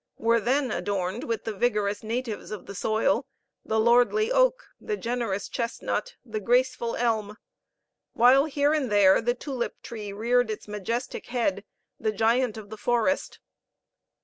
were 0.17 0.39
then 0.39 0.71
adorned 0.71 1.23
with 1.25 1.43
the 1.43 1.53
vigorous 1.53 2.01
natives 2.01 2.49
of 2.49 2.65
the 2.65 2.73
soil 2.73 3.27
the 3.63 3.79
lordly 3.79 4.31
oak, 4.31 4.65
the 4.79 4.97
generous 4.97 5.47
chestnut, 5.47 6.15
the 6.25 6.39
graceful 6.39 6.95
elm 6.95 7.35
while 8.13 8.45
here 8.45 8.73
and 8.73 8.91
there 8.91 9.21
the 9.21 9.35
tulip 9.35 9.79
tree 9.83 10.11
reared 10.11 10.49
its 10.49 10.67
majestic 10.67 11.27
head, 11.27 11.63
the 11.99 12.11
giant 12.11 12.57
of 12.57 12.71
the 12.71 12.77
forest. 12.77 13.37